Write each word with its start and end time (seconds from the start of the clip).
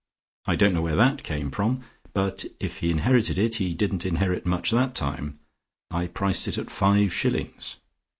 I 0.47 0.55
don't 0.55 0.73
know 0.73 0.81
where 0.81 0.95
that 0.95 1.21
came 1.21 1.51
from, 1.51 1.81
but 2.13 2.43
if 2.59 2.79
he 2.79 2.89
inherited 2.89 3.37
it, 3.37 3.57
he 3.57 3.75
didn't 3.75 4.03
inherit 4.03 4.47
much 4.47 4.71
that 4.71 4.95
time, 4.95 5.37
I 5.91 6.07
priced 6.07 6.47
it 6.47 6.57
at 6.57 6.71
five 6.71 7.13
shillings. 7.13 7.77